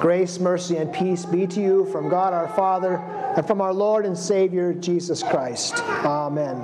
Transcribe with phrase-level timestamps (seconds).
[0.00, 2.96] Grace, mercy, and peace be to you from God our Father
[3.36, 5.74] and from our Lord and Savior Jesus Christ.
[5.76, 6.56] Amen.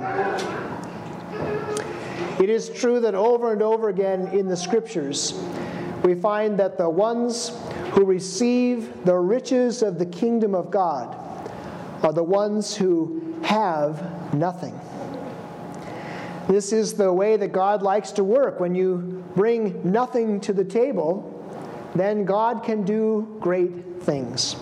[2.41, 5.39] It is true that over and over again in the Scriptures,
[6.03, 7.51] we find that the ones
[7.91, 11.15] who receive the riches of the kingdom of God
[12.01, 14.73] are the ones who have nothing.
[16.47, 18.59] This is the way that God likes to work.
[18.59, 21.35] When you bring nothing to the table,
[21.99, 24.55] then God can do great things.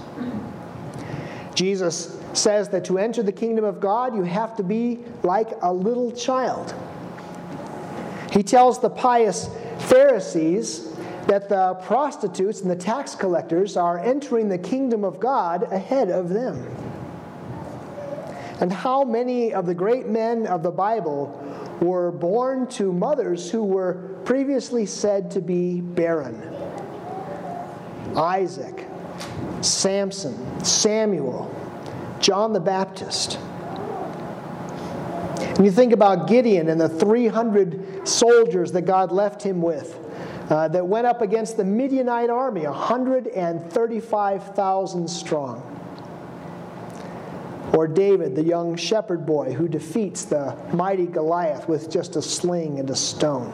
[1.53, 5.71] Jesus says that to enter the kingdom of God, you have to be like a
[5.71, 6.73] little child.
[8.31, 10.91] He tells the pious Pharisees
[11.27, 16.29] that the prostitutes and the tax collectors are entering the kingdom of God ahead of
[16.29, 16.67] them.
[18.59, 21.41] And how many of the great men of the Bible
[21.81, 26.54] were born to mothers who were previously said to be barren?
[28.17, 28.87] Isaac,
[29.61, 31.53] Samson, Samuel,
[32.19, 33.39] John the Baptist.
[35.39, 39.97] And you think about Gideon and the 300 soldiers that God left him with
[40.49, 45.71] uh, that went up against the Midianite army, 135,000 strong.
[47.73, 52.77] Or David, the young shepherd boy who defeats the mighty Goliath with just a sling
[52.79, 53.51] and a stone.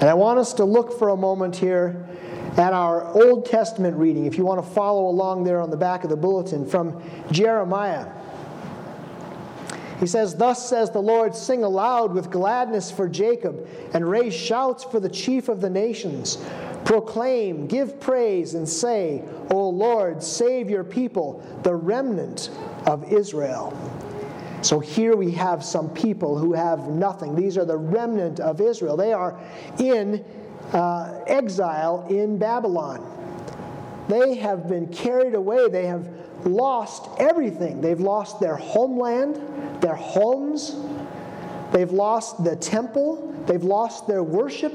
[0.00, 2.06] And I want us to look for a moment here
[2.58, 6.02] at our Old Testament reading, if you want to follow along there on the back
[6.02, 7.00] of the bulletin, from
[7.30, 8.10] Jeremiah.
[10.00, 14.84] He says, Thus says the Lord, sing aloud with gladness for Jacob, and raise shouts
[14.84, 16.38] for the chief of the nations.
[16.84, 22.50] Proclaim, give praise, and say, O Lord, save your people, the remnant
[22.86, 23.76] of Israel.
[24.62, 27.34] So here we have some people who have nothing.
[27.36, 28.96] These are the remnant of Israel.
[28.96, 29.38] They are
[29.78, 30.24] in
[30.72, 33.04] uh, exile in Babylon.
[34.08, 35.68] They have been carried away.
[35.68, 36.08] They have
[36.44, 37.80] lost everything.
[37.80, 39.40] They've lost their homeland,
[39.82, 40.76] their homes,
[41.72, 44.72] they've lost the temple, they've lost their worship,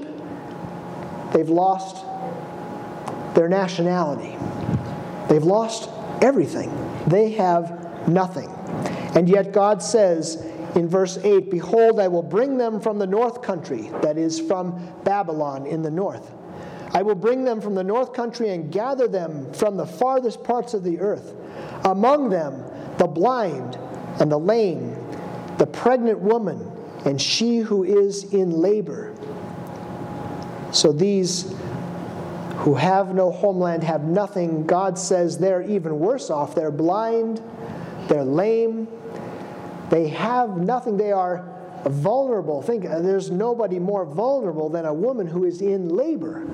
[1.33, 2.05] they've lost
[3.33, 4.37] their nationality.
[5.29, 5.89] They've lost
[6.21, 6.71] everything.
[7.07, 8.49] They have nothing.
[9.15, 13.41] And yet God says in verse 8 Behold, I will bring them from the north
[13.41, 16.31] country, that is, from Babylon in the north.
[16.93, 20.73] I will bring them from the north country and gather them from the farthest parts
[20.73, 21.33] of the earth.
[21.85, 22.63] Among them,
[22.97, 23.77] the blind
[24.19, 24.95] and the lame,
[25.57, 26.71] the pregnant woman,
[27.05, 29.15] and she who is in labor.
[30.71, 31.53] So these
[32.57, 34.65] who have no homeland have nothing.
[34.65, 36.55] God says they're even worse off.
[36.55, 37.41] They're blind,
[38.07, 38.87] they're lame,
[39.93, 40.97] they have nothing.
[40.97, 41.47] They are
[41.85, 42.63] vulnerable.
[42.63, 46.47] Think uh, there's nobody more vulnerable than a woman who is in labor.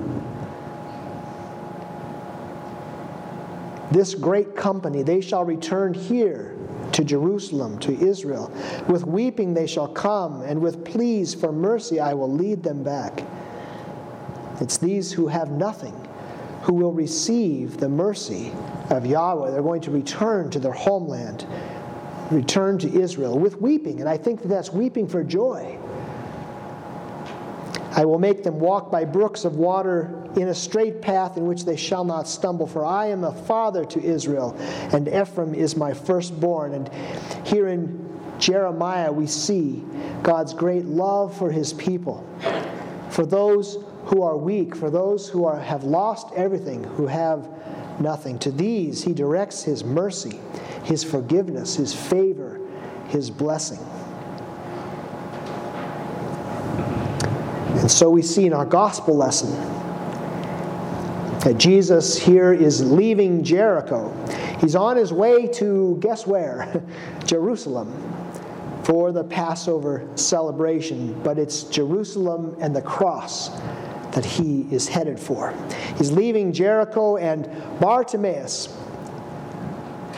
[3.92, 6.58] This great company, they shall return here
[6.92, 8.52] to Jerusalem, to Israel.
[8.90, 13.24] With weeping they shall come, and with pleas for mercy I will lead them back.
[14.60, 15.96] It's these who have nothing
[16.64, 18.52] who will receive the mercy
[18.90, 19.52] of Yahweh.
[19.52, 21.48] They're going to return to their homeland
[22.32, 24.00] return to Israel with weeping.
[24.00, 25.78] And I think that that's weeping for joy.
[27.92, 31.66] I will make them walk by brooks of water in a straight path in which
[31.66, 32.68] they shall not stumble.
[32.68, 34.56] For I am a father to Israel,
[34.94, 36.74] and Ephraim is my firstborn.
[36.74, 36.90] And
[37.48, 38.08] here in
[38.38, 39.84] Jeremiah, we see
[40.22, 42.26] God's great love for his people,
[43.10, 47.50] for those who are weak, for those who are, have lost everything, who have
[48.00, 48.38] nothing.
[48.40, 50.40] To these, he directs his mercy
[50.84, 52.60] his forgiveness, His favor,
[53.08, 53.80] His blessing.
[57.80, 59.52] And so we see in our gospel lesson
[61.42, 64.14] that Jesus here is leaving Jericho.
[64.60, 66.84] He's on his way to, guess where?
[67.26, 67.94] Jerusalem
[68.84, 71.22] for the Passover celebration.
[71.24, 73.50] But it's Jerusalem and the cross
[74.12, 75.54] that he is headed for.
[75.98, 77.46] He's leaving Jericho and
[77.80, 78.76] Bartimaeus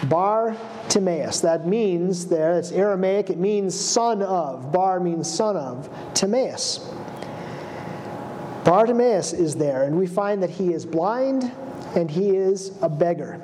[0.10, 0.56] Bar
[0.90, 1.42] Timaeus.
[1.42, 4.72] That means there, it's Aramaic, it means son of.
[4.72, 5.90] Bar means son of.
[6.14, 6.92] Timaeus.
[8.64, 11.52] Bartimaeus is there, and we find that he is blind
[11.96, 13.42] and he is a beggar.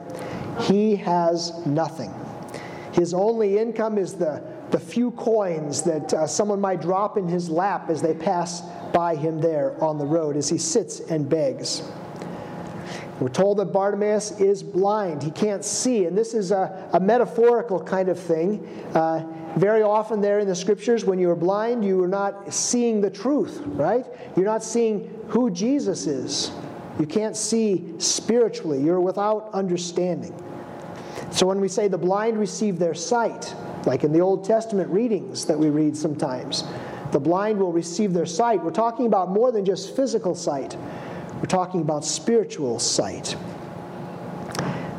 [0.62, 2.14] He has nothing.
[2.94, 7.50] His only income is the, the few coins that uh, someone might drop in his
[7.50, 8.62] lap as they pass
[8.94, 11.84] by him there on the road as he sits and begs.
[13.20, 15.24] We're told that Bartimaeus is blind.
[15.24, 16.06] He can't see.
[16.06, 18.68] And this is a, a metaphorical kind of thing.
[18.94, 19.26] Uh,
[19.56, 23.10] very often, there in the scriptures, when you are blind, you are not seeing the
[23.10, 24.06] truth, right?
[24.36, 26.52] You're not seeing who Jesus is.
[27.00, 28.84] You can't see spiritually.
[28.84, 30.36] You're without understanding.
[31.32, 33.56] So when we say the blind receive their sight,
[33.86, 36.64] like in the Old Testament readings that we read sometimes,
[37.12, 38.64] the blind will receive their sight.
[38.64, 40.78] We're talking about more than just physical sight,
[41.38, 43.36] we're talking about spiritual sight.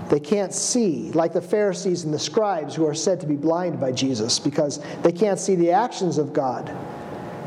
[0.08, 3.78] They can't see, like the Pharisees and the scribes who are said to be blind
[3.78, 6.74] by Jesus, because they can't see the actions of God.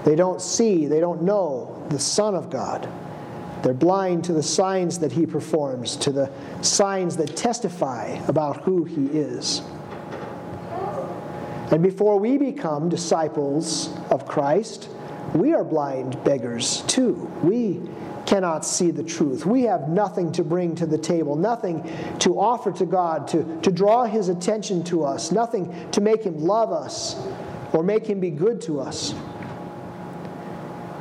[0.05, 2.87] They don't see, they don't know the Son of God.
[3.63, 8.83] They're blind to the signs that he performs, to the signs that testify about who
[8.83, 9.61] he is.
[11.71, 14.89] And before we become disciples of Christ,
[15.33, 17.31] we are blind beggars too.
[17.43, 17.79] We
[18.25, 19.45] cannot see the truth.
[19.45, 21.83] We have nothing to bring to the table, nothing
[22.19, 26.39] to offer to God, to, to draw His attention to us, nothing to make Him
[26.39, 27.15] love us
[27.73, 29.13] or make Him be good to us.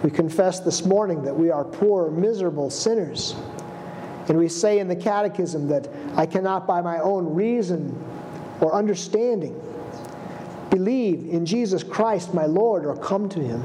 [0.03, 3.35] We confess this morning that we are poor, miserable sinners.
[4.29, 8.03] And we say in the Catechism that I cannot, by my own reason
[8.61, 9.61] or understanding,
[10.71, 13.63] believe in Jesus Christ, my Lord, or come to Him.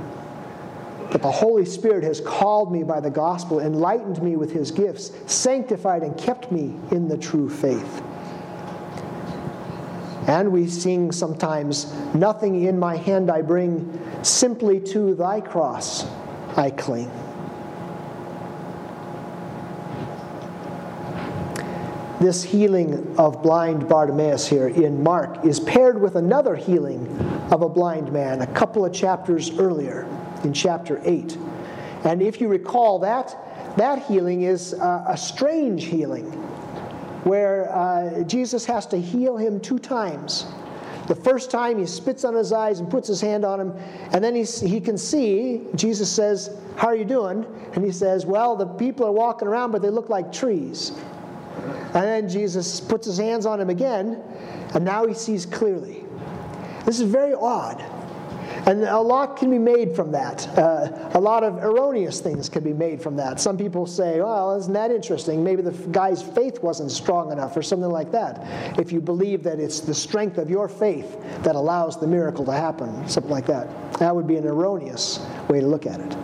[1.12, 5.12] But the Holy Spirit has called me by the gospel, enlightened me with His gifts,
[5.28, 8.02] sanctified and kept me in the true faith.
[10.28, 16.06] And we sing sometimes, Nothing in my hand I bring, simply to thy cross
[16.57, 17.12] I cling.
[22.19, 27.08] This healing of blind Bartimaeus here in Mark is paired with another healing
[27.51, 30.08] of a blind man a couple of chapters earlier,
[30.45, 31.38] in chapter 8.
[32.06, 33.36] And if you recall, that,
[33.77, 36.31] that healing is uh, a strange healing
[37.25, 40.45] where uh, Jesus has to heal him two times.
[41.07, 43.74] The first time he spits on his eyes and puts his hand on him,
[44.12, 45.62] and then he's, he can see.
[45.75, 47.45] Jesus says, How are you doing?
[47.74, 50.91] And he says, Well, the people are walking around, but they look like trees.
[51.94, 54.21] And then Jesus puts his hands on him again,
[54.74, 56.03] and now he sees clearly.
[56.86, 57.83] This is very odd.
[58.65, 60.47] And a lot can be made from that.
[60.57, 63.39] Uh, a lot of erroneous things can be made from that.
[63.39, 65.44] Some people say, well, isn't that interesting?
[65.44, 68.79] Maybe the guy's faith wasn't strong enough or something like that.
[68.79, 72.53] If you believe that it's the strength of your faith that allows the miracle to
[72.53, 73.94] happen, something like that.
[74.00, 76.15] That would be an erroneous way to look at it.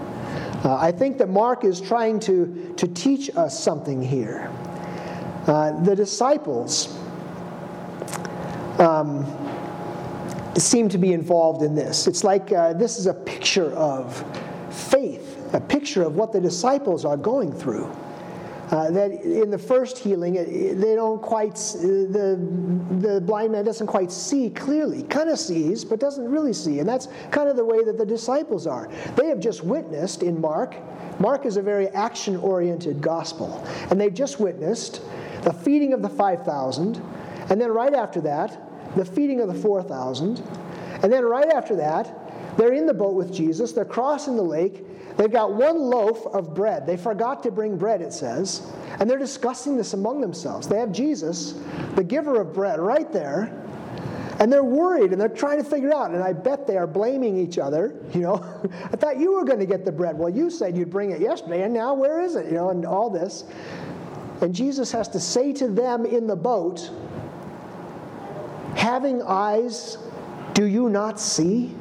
[0.65, 4.51] Uh, I think that Mark is trying to, to teach us something here.
[5.45, 6.97] Uh, the disciples.
[8.79, 9.25] Um,
[10.57, 12.07] seem to be involved in this.
[12.07, 14.23] It's like uh, this is a picture of
[14.69, 17.91] faith, a picture of what the disciples are going through.
[18.69, 22.39] Uh, that in the first healing, they don't quite, the,
[23.01, 25.03] the blind man doesn't quite see clearly.
[25.03, 26.79] Kind of sees, but doesn't really see.
[26.79, 28.89] And that's kind of the way that the disciples are.
[29.17, 30.77] They have just witnessed in Mark,
[31.21, 33.63] Mark is a very action oriented gospel.
[33.91, 35.01] And they've just witnessed
[35.43, 36.95] the feeding of the 5,000.
[37.49, 40.39] And then right after that, the feeding of the 4,000.
[41.03, 43.71] And then right after that, they're in the boat with Jesus.
[43.71, 44.85] They're crossing the lake.
[45.17, 46.85] They've got one loaf of bread.
[46.85, 48.71] They forgot to bring bread, it says.
[48.99, 50.67] And they're discussing this among themselves.
[50.67, 51.55] They have Jesus,
[51.95, 53.57] the giver of bread, right there.
[54.39, 56.11] And they're worried and they're trying to figure out.
[56.11, 57.95] And I bet they are blaming each other.
[58.13, 58.61] You know,
[58.91, 60.17] I thought you were going to get the bread.
[60.17, 62.47] Well, you said you'd bring it yesterday, and now where is it?
[62.47, 63.45] You know, and all this.
[64.41, 66.91] And Jesus has to say to them in the boat,
[68.75, 69.97] Having eyes,
[70.53, 71.75] do you not see?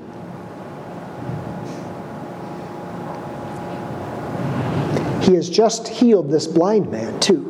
[5.23, 7.47] He has just healed this blind man, too.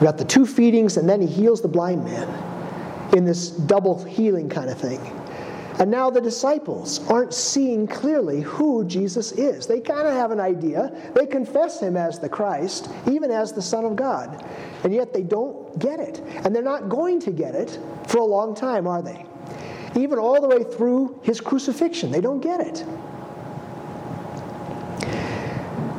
[0.00, 2.28] We got the two feedings, and then he heals the blind man
[3.16, 5.00] in this double healing kind of thing.
[5.78, 9.66] And now the disciples aren't seeing clearly who Jesus is.
[9.66, 10.90] They kind of have an idea.
[11.14, 14.44] They confess him as the Christ, even as the Son of God.
[14.84, 16.20] And yet they don't get it.
[16.44, 19.26] And they're not going to get it for a long time, are they?
[19.96, 22.84] Even all the way through his crucifixion, they don't get it.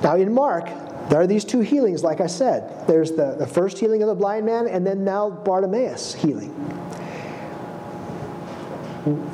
[0.03, 0.65] Now, in Mark,
[1.09, 2.87] there are these two healings, like I said.
[2.87, 6.53] There's the, the first healing of the blind man, and then now Bartimaeus healing.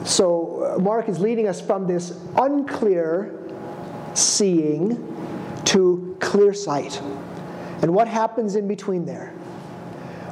[0.06, 3.40] So, uh, Mark is leading us from this unclear
[4.14, 4.98] seeing
[5.66, 7.02] to clear sight.
[7.82, 9.34] And what happens in between there?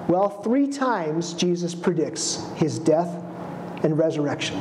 [0.07, 3.23] Well, three times Jesus predicts his death
[3.83, 4.57] and resurrection.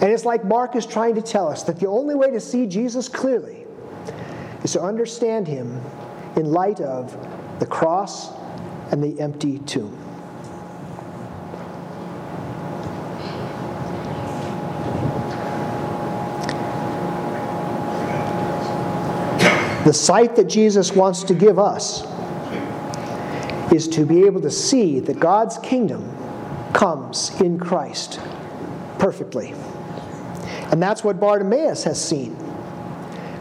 [0.00, 2.66] And it's like Mark is trying to tell us that the only way to see
[2.66, 3.64] Jesus clearly
[4.62, 5.80] is to understand him
[6.36, 7.16] in light of
[7.60, 8.32] the cross
[8.90, 10.03] and the empty tomb.
[19.84, 22.04] The sight that Jesus wants to give us
[23.70, 26.10] is to be able to see that God's kingdom
[26.72, 28.18] comes in Christ
[28.98, 29.52] perfectly.
[30.70, 32.32] And that's what Bartimaeus has seen.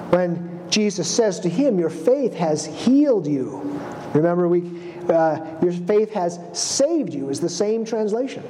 [0.10, 3.80] When Jesus says to him, Your faith has healed you.
[4.14, 4.70] Remember, we,
[5.10, 8.44] uh, your faith has saved you, is the same translation.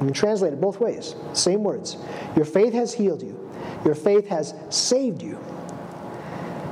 [0.00, 1.98] You can translate it both ways, same words.
[2.34, 3.38] Your faith has healed you,
[3.84, 5.38] your faith has saved you.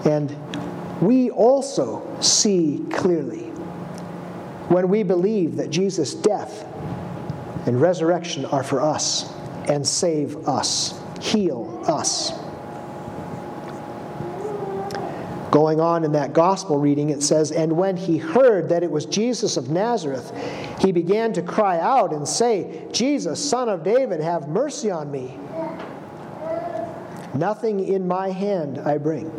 [0.04, 0.34] And
[1.00, 3.50] we also see clearly
[4.68, 6.64] when we believe that Jesus' death
[7.66, 9.32] and resurrection are for us
[9.68, 12.32] and save us, heal us.
[15.50, 19.04] Going on in that gospel reading, it says, And when he heard that it was
[19.04, 20.32] Jesus of Nazareth,
[20.80, 25.38] he began to cry out and say, Jesus, son of David, have mercy on me.
[27.34, 29.30] Nothing in my hand I bring.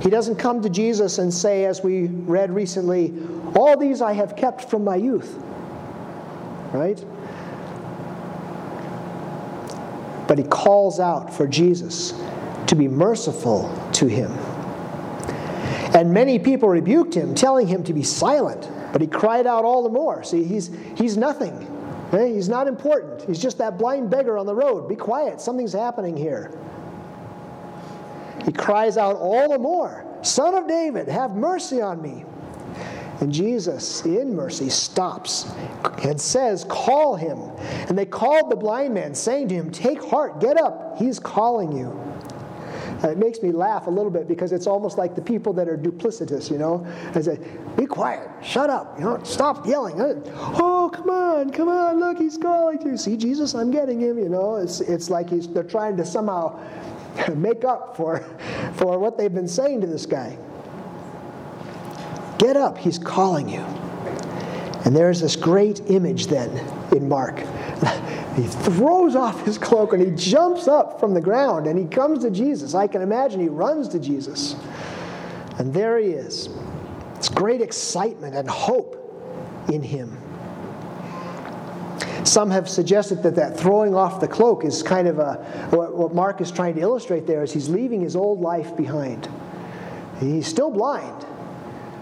[0.00, 3.12] He doesn't come to Jesus and say, as we read recently,
[3.54, 5.34] All these I have kept from my youth.
[6.72, 7.02] Right?
[10.28, 12.12] But he calls out for Jesus
[12.66, 14.30] to be merciful to him.
[15.94, 18.68] And many people rebuked him, telling him to be silent.
[18.92, 20.22] But he cried out all the more.
[20.24, 21.54] See, he's, he's nothing.
[22.08, 22.34] Okay?
[22.34, 23.22] He's not important.
[23.22, 24.88] He's just that blind beggar on the road.
[24.88, 25.40] Be quiet.
[25.40, 26.52] Something's happening here.
[28.46, 32.24] He cries out all the more Son of David, have mercy on me.
[33.20, 35.46] And Jesus, in mercy, stops
[36.02, 37.38] and says, Call him.
[37.88, 40.98] And they called the blind man, saying to him, Take heart, get up.
[40.98, 41.88] He's calling you.
[43.02, 45.68] Uh, it makes me laugh a little bit because it's almost like the people that
[45.68, 46.86] are duplicitous, you know.
[47.14, 47.38] I say,
[47.76, 50.00] be quiet, shut up, you know, stop yelling.
[50.00, 52.96] Oh, come on, come on, look, he's calling you.
[52.96, 54.56] See, Jesus, I'm getting him, you know.
[54.56, 56.58] It's, it's like he's, they're trying to somehow
[57.34, 58.20] make up for,
[58.74, 60.36] for what they've been saying to this guy.
[62.38, 63.64] Get up, he's calling you.
[64.84, 66.50] And there's this great image then
[66.94, 67.38] in Mark
[68.36, 72.22] he throws off his cloak and he jumps up from the ground and he comes
[72.22, 72.74] to Jesus.
[72.74, 74.54] I can imagine he runs to Jesus.
[75.58, 76.50] And there he is.
[77.16, 79.02] It's great excitement and hope
[79.72, 80.16] in him.
[82.26, 85.36] Some have suggested that that throwing off the cloak is kind of a,
[85.70, 89.28] what Mark is trying to illustrate there is he's leaving his old life behind.
[90.18, 91.24] He's still blind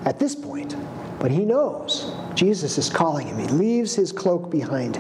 [0.07, 0.77] at this point,
[1.19, 3.39] but he knows Jesus is calling him.
[3.39, 4.95] He leaves his cloak behind.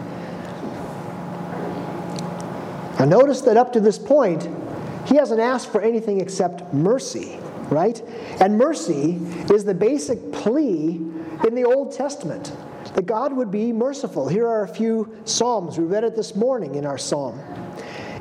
[2.98, 4.46] Now, notice that up to this point,
[5.06, 7.38] he hasn't asked for anything except mercy,
[7.70, 7.98] right?
[8.40, 9.18] And mercy
[9.50, 11.00] is the basic plea
[11.46, 12.52] in the Old Testament
[12.94, 14.28] that God would be merciful.
[14.28, 15.78] Here are a few Psalms.
[15.78, 17.38] We read it this morning in our Psalm.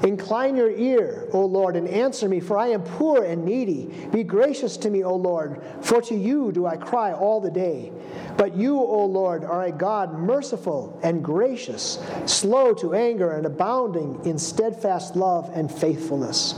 [0.04, 3.86] Incline your ear, O Lord, and answer me, for I am poor and needy.
[4.12, 7.90] Be gracious to me, O Lord, for to you do I cry all the day.
[8.36, 14.20] But you, O Lord, are a God merciful and gracious, slow to anger and abounding
[14.26, 16.56] in steadfast love and faithfulness.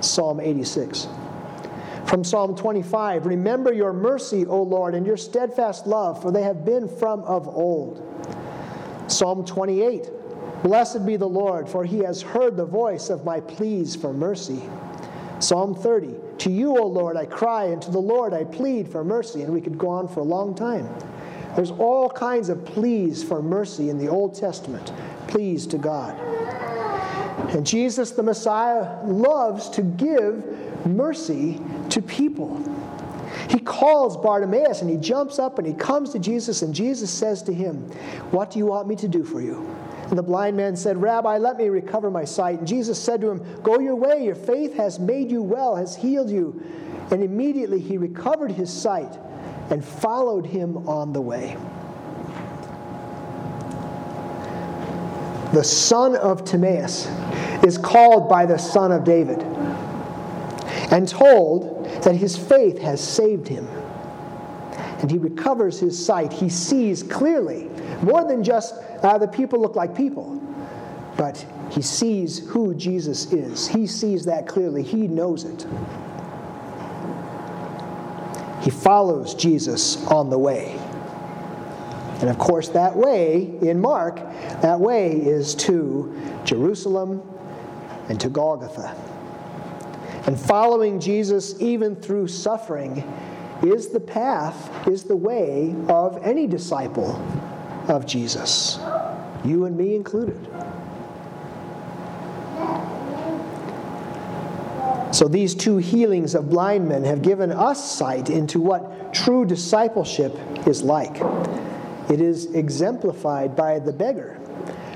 [0.00, 1.08] Psalm 86.
[2.08, 6.64] From Psalm 25 Remember your mercy, O Lord, and your steadfast love, for they have
[6.64, 8.02] been from of old.
[9.08, 10.10] Psalm 28
[10.62, 14.62] Blessed be the Lord, for he has heard the voice of my pleas for mercy.
[15.38, 19.04] Psalm 30 To you, O Lord, I cry, and to the Lord I plead for
[19.04, 19.42] mercy.
[19.42, 20.88] And we could go on for a long time.
[21.56, 24.92] There's all kinds of pleas for mercy in the Old Testament,
[25.26, 26.18] pleas to God.
[27.54, 31.60] And Jesus, the Messiah, loves to give mercy
[31.98, 32.56] to people.
[33.50, 37.42] He calls Bartimaeus and he jumps up and he comes to Jesus, and Jesus says
[37.44, 37.82] to him,
[38.30, 39.68] What do you want me to do for you?
[40.08, 42.60] And the blind man said, Rabbi, let me recover my sight.
[42.60, 45.96] And Jesus said to him, Go your way, your faith has made you well, has
[45.96, 46.62] healed you.
[47.10, 49.18] And immediately he recovered his sight
[49.70, 51.56] and followed him on the way.
[55.52, 57.06] The son of Timaeus
[57.64, 59.42] is called by the son of David
[60.90, 63.66] and told that his faith has saved him.
[65.00, 66.32] And he recovers his sight.
[66.32, 67.68] He sees clearly,
[68.02, 70.34] more than just uh, the people look like people.
[71.16, 73.68] But he sees who Jesus is.
[73.68, 74.82] He sees that clearly.
[74.82, 75.66] He knows it.
[78.62, 80.78] He follows Jesus on the way.
[82.20, 87.22] And of course, that way in Mark, that way is to Jerusalem
[88.08, 88.96] and to Golgotha.
[90.28, 93.02] And following Jesus, even through suffering,
[93.62, 97.16] is the path, is the way of any disciple
[97.88, 98.78] of Jesus,
[99.42, 100.36] you and me included.
[105.14, 110.38] So these two healings of blind men have given us sight into what true discipleship
[110.66, 111.22] is like.
[112.10, 114.34] It is exemplified by the beggar,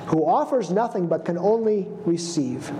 [0.08, 2.70] who offers nothing but can only receive.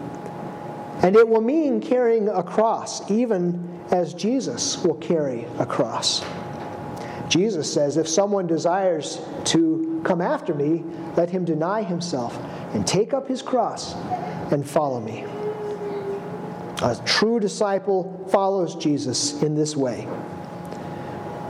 [1.02, 6.24] And it will mean carrying a cross, even as Jesus will carry a cross.
[7.28, 10.84] Jesus says, If someone desires to come after me,
[11.16, 12.38] let him deny himself
[12.74, 13.94] and take up his cross
[14.52, 15.24] and follow me.
[16.82, 20.06] A true disciple follows Jesus in this way.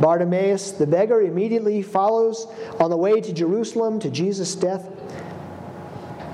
[0.01, 2.47] Bartimaeus, the beggar, immediately follows
[2.81, 4.89] on the way to Jerusalem to Jesus' death.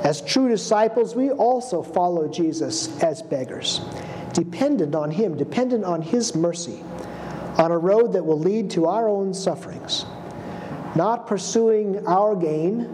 [0.02, 3.80] As true disciples, we also follow Jesus as beggars,
[4.32, 6.80] dependent on Him, dependent on His mercy,
[7.58, 10.06] on a road that will lead to our own sufferings.
[10.94, 12.88] Not pursuing our gain,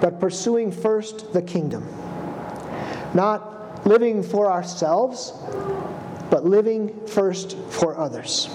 [0.00, 1.86] but pursuing first the kingdom.
[3.14, 5.32] Not living for ourselves,
[6.30, 8.48] but living first for others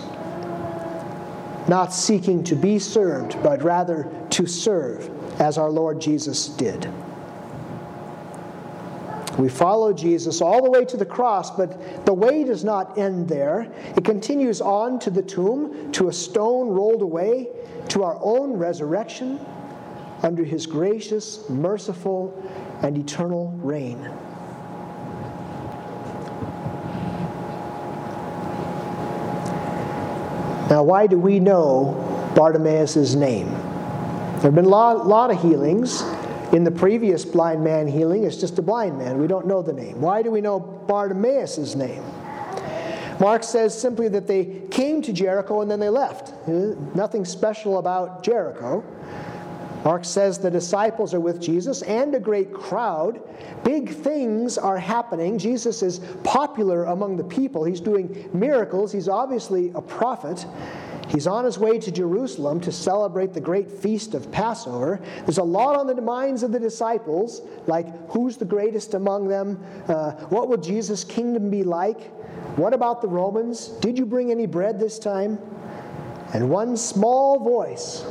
[1.67, 5.09] not seeking to be served, but rather to serve,
[5.39, 6.91] as our Lord Jesus did.
[9.41, 13.27] We follow Jesus all the way to the cross, but the way does not end
[13.27, 13.73] there.
[13.97, 17.47] It continues on to the tomb, to a stone rolled away,
[17.89, 19.43] to our own resurrection
[20.21, 22.31] under his gracious, merciful,
[22.83, 23.99] and eternal reign.
[30.69, 33.49] Now, why do we know Bartimaeus' name?
[33.49, 36.03] There have been a lot, lot of healings.
[36.53, 39.17] In the previous blind man healing, it's just a blind man.
[39.19, 40.01] We don't know the name.
[40.01, 42.03] Why do we know Bartimaeus' name?
[43.21, 46.33] Mark says simply that they came to Jericho and then they left.
[46.47, 48.83] Uh, nothing special about Jericho.
[49.85, 53.21] Mark says the disciples are with Jesus and a great crowd.
[53.63, 55.37] Big things are happening.
[55.39, 57.63] Jesus is popular among the people.
[57.63, 58.91] He's doing miracles.
[58.91, 60.45] He's obviously a prophet.
[61.11, 65.01] He's on his way to Jerusalem to celebrate the great feast of Passover.
[65.25, 69.61] There's a lot on the minds of the disciples, like who's the greatest among them?
[69.89, 71.99] Uh, what will Jesus' kingdom be like?
[72.55, 73.67] What about the Romans?
[73.67, 75.37] Did you bring any bread this time?
[76.33, 78.05] And one small voice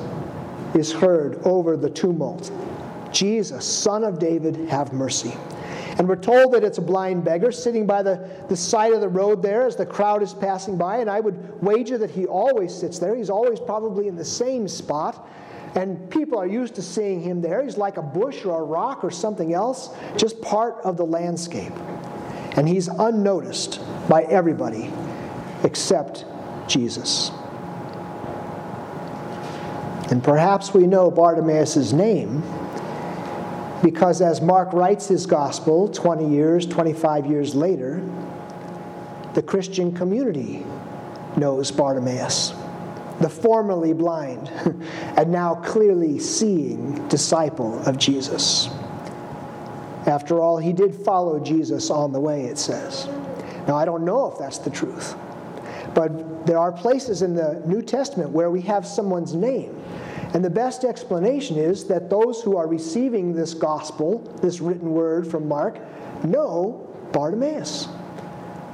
[0.74, 2.50] is heard over the tumult
[3.12, 5.32] Jesus, son of David, have mercy.
[5.98, 9.08] And we're told that it's a blind beggar sitting by the, the side of the
[9.08, 10.98] road there as the crowd is passing by.
[10.98, 13.14] And I would wager that he always sits there.
[13.14, 15.28] He's always probably in the same spot.
[15.74, 17.62] And people are used to seeing him there.
[17.62, 21.72] He's like a bush or a rock or something else, just part of the landscape.
[22.56, 24.90] And he's unnoticed by everybody
[25.62, 26.24] except
[26.66, 27.30] Jesus.
[30.10, 32.42] And perhaps we know Bartimaeus' name
[33.82, 38.02] because as Mark writes his gospel 20 years, 25 years later,
[39.34, 40.64] the Christian community
[41.36, 42.52] knows Bartimaeus,
[43.20, 44.48] the formerly blind
[45.16, 48.68] and now clearly seeing disciple of Jesus.
[50.06, 53.06] After all, he did follow Jesus on the way, it says.
[53.68, 55.14] Now, I don't know if that's the truth,
[55.94, 59.79] but there are places in the New Testament where we have someone's name
[60.32, 65.26] and the best explanation is that those who are receiving this gospel, this written word
[65.26, 65.78] from Mark,
[66.24, 67.88] know Bartimaeus,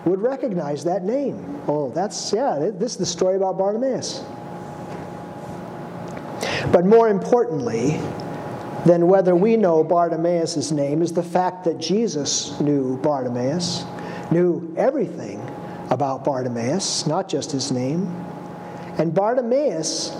[0.05, 1.63] would recognize that name.
[1.67, 4.23] Oh, that's, yeah, this is the story about Bartimaeus.
[6.73, 8.01] But more importantly
[8.85, 13.85] than whether we know Bartimaeus' name is the fact that Jesus knew Bartimaeus,
[14.31, 15.41] knew everything
[15.91, 18.07] about Bartimaeus, not just his name.
[18.99, 20.17] And Bartimaeus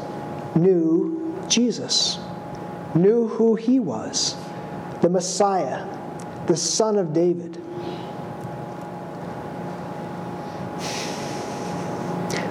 [0.55, 2.19] knew Jesus,
[2.95, 4.37] knew who he was
[5.03, 5.87] the Messiah,
[6.47, 7.55] the Son of David.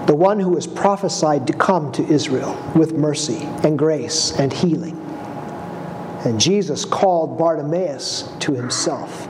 [0.07, 4.95] The one who was prophesied to come to Israel with mercy and grace and healing.
[6.23, 9.27] And Jesus called Bartimaeus to himself.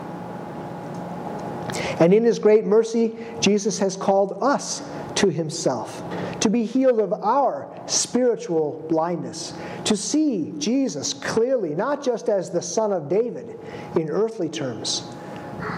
[1.99, 4.81] And in his great mercy, Jesus has called us
[5.15, 6.03] to himself
[6.45, 12.61] to be healed of our spiritual blindness, to see Jesus clearly, not just as the
[12.61, 13.59] Son of David
[13.95, 15.07] in earthly terms,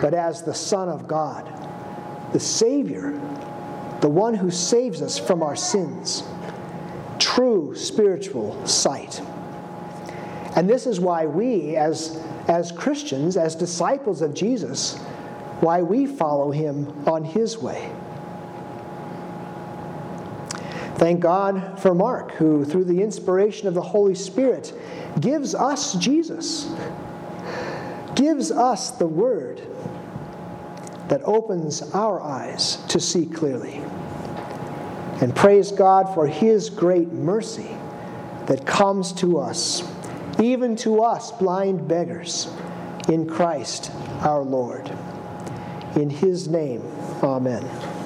[0.02, 1.46] but as the Son of God,
[2.34, 3.12] the Savior,
[4.02, 6.24] the one who saves us from our sins.
[7.18, 9.22] True spiritual sight.
[10.58, 14.98] And this is why we, as, as Christians, as disciples of Jesus,
[15.62, 17.90] why we follow him on his way.
[20.98, 24.74] Thank God for Mark, who, through the inspiration of the Holy Spirit,
[25.20, 26.74] gives us Jesus,
[28.16, 29.62] gives us the Word,
[31.08, 33.76] that opens our eyes to see clearly.
[35.22, 37.78] And praise God for His great mercy
[38.48, 39.84] that comes to us,
[40.42, 42.50] even to us blind beggars,
[43.08, 44.92] in Christ our Lord.
[45.96, 46.82] In His name,
[47.22, 47.97] Amen.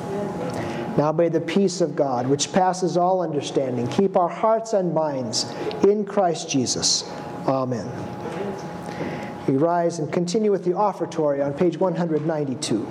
[1.01, 5.51] Now may the peace of God, which passes all understanding, keep our hearts and minds
[5.83, 7.09] in Christ Jesus.
[7.47, 7.89] Amen.
[9.47, 12.85] We rise and continue with the offertory on page 192.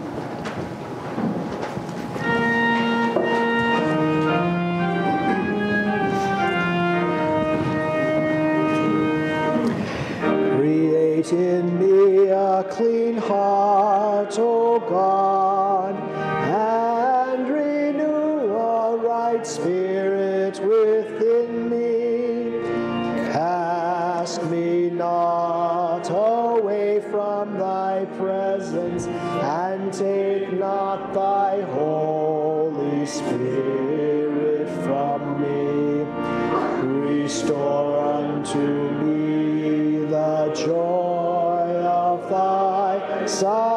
[24.30, 36.04] Cast me not away from thy presence, and take not thy Holy Spirit from me.
[37.10, 38.58] Restore unto
[39.02, 43.69] me the joy of thy salvation